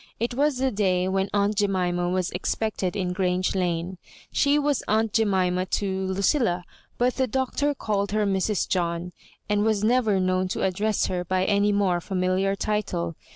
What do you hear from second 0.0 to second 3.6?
It was the day when aunt Jemima was expected in Grange